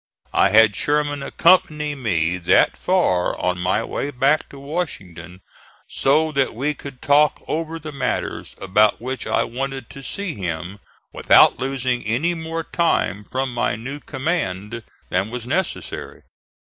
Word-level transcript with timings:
I 0.33 0.49
had 0.49 0.75
Sherman 0.75 1.21
accompany 1.21 1.93
me 1.93 2.39
that 2.39 2.75
far 2.75 3.37
on 3.39 3.59
my 3.59 3.83
way 3.83 4.09
back 4.09 4.49
to 4.49 4.57
Washington 4.57 5.41
so 5.87 6.31
that 6.31 6.55
we 6.55 6.73
could 6.73 7.03
talk 7.03 7.39
over 7.47 7.77
the 7.77 7.91
matters 7.91 8.55
about 8.59 8.99
which 8.99 9.27
I 9.27 9.43
wanted 9.43 9.91
to 9.91 10.01
see 10.01 10.33
him, 10.33 10.79
without 11.13 11.59
losing 11.59 12.03
any 12.03 12.33
more 12.33 12.63
time 12.63 13.25
from 13.31 13.53
my 13.53 13.75
new 13.75 13.99
command 13.99 14.81
than 15.11 15.29
was 15.29 15.45
necessary. 15.45 16.23